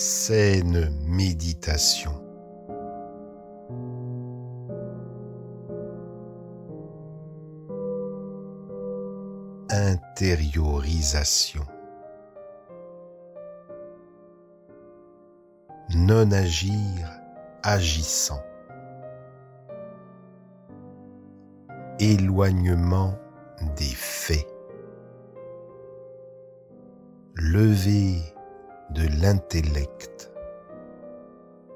[0.00, 2.12] Saine méditation.
[9.70, 11.64] Intériorisation.
[15.96, 17.10] Non agir
[17.64, 18.42] agissant.
[21.98, 23.18] Éloignement
[23.76, 24.46] des faits.
[27.40, 28.34] Lever
[28.90, 30.32] de l'intellect.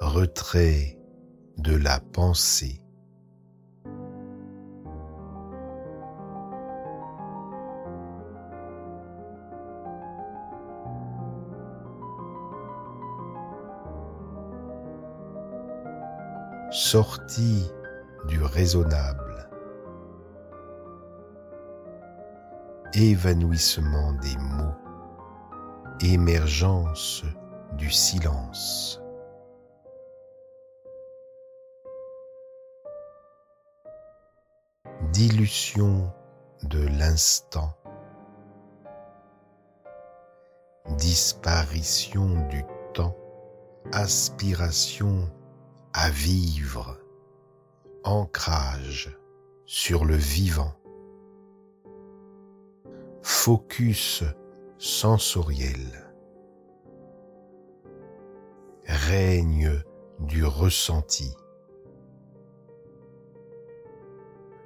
[0.00, 0.98] Retrait
[1.58, 2.80] de la pensée.
[16.72, 17.70] Sortie
[18.26, 19.48] du raisonnable.
[22.92, 24.83] Évanouissement des mots
[26.04, 27.24] émergence
[27.78, 29.00] du silence.
[35.12, 36.12] Dilution
[36.64, 37.74] de l'instant.
[40.98, 43.16] Disparition du temps.
[43.92, 45.30] Aspiration
[45.94, 46.98] à vivre.
[48.04, 49.16] Ancrage
[49.64, 50.74] sur le vivant.
[53.22, 54.22] Focus
[54.78, 56.12] sensoriel.
[58.86, 59.82] Règne
[60.20, 61.34] du ressenti.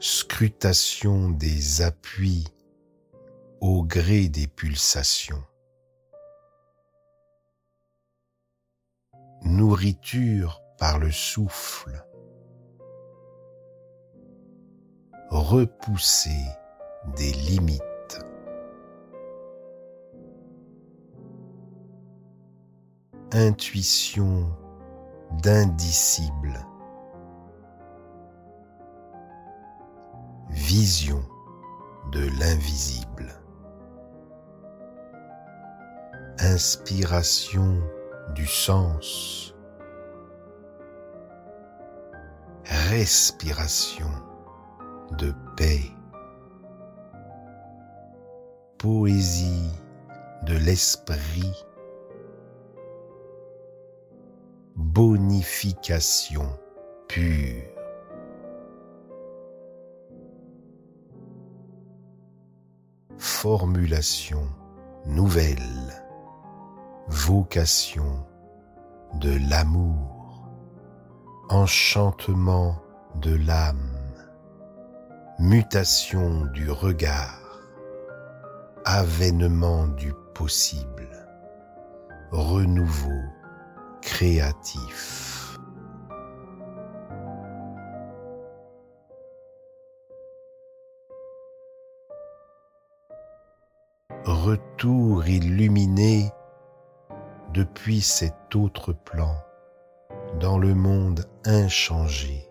[0.00, 2.46] Scrutation des appuis
[3.60, 5.42] au gré des pulsations.
[9.42, 12.04] Nourriture par le souffle.
[15.30, 16.30] Repousser
[17.16, 17.91] des limites.
[23.34, 24.46] Intuition
[25.42, 26.58] d'indicible,
[30.50, 31.22] vision
[32.12, 33.32] de l'invisible,
[36.40, 37.80] inspiration
[38.34, 39.54] du sens,
[42.90, 44.10] respiration
[45.16, 45.90] de paix,
[48.76, 49.70] poésie
[50.42, 51.64] de l'esprit
[54.82, 56.58] bonification
[57.08, 57.62] pure.
[63.16, 64.44] Formulation
[65.06, 66.04] nouvelle,
[67.08, 68.26] vocation
[69.14, 70.50] de l'amour,
[71.48, 72.82] enchantement
[73.20, 73.96] de l'âme,
[75.38, 77.60] mutation du regard,
[78.84, 81.08] avènement du possible,
[82.32, 83.22] renouveau
[84.02, 85.58] créatif.
[94.24, 96.30] Retour illuminé
[97.54, 99.34] depuis cet autre plan
[100.40, 102.48] dans le monde inchangé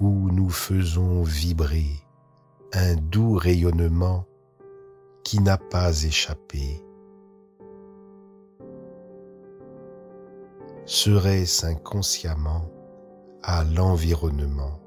[0.00, 1.86] où nous faisons vibrer
[2.72, 4.26] un doux rayonnement
[5.24, 6.82] qui n'a pas échappé
[10.84, 12.68] serait-ce inconsciemment
[13.42, 14.80] à l'environnement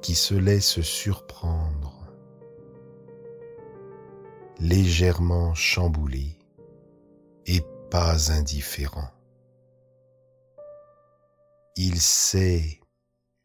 [0.00, 1.94] qui se laisse surprendre,
[4.58, 6.38] légèrement chamboulé
[7.46, 7.60] et
[7.90, 9.10] pas indifférent.
[11.76, 12.80] Il sait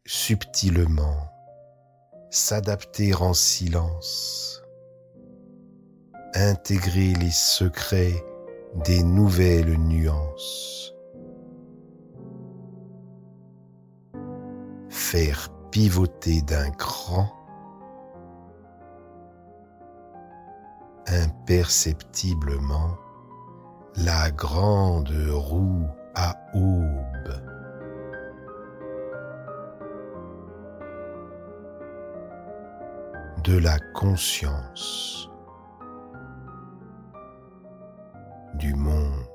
[0.06, 1.30] subtilement
[2.30, 4.62] s'adapter en silence,
[6.34, 8.24] intégrer les secrets
[8.84, 10.95] des nouvelles nuances
[15.10, 17.28] faire pivoter d'un cran
[21.06, 22.96] imperceptiblement
[23.94, 25.86] la grande roue
[26.16, 27.40] à aube.
[33.44, 35.30] de la conscience
[38.54, 39.25] du monde.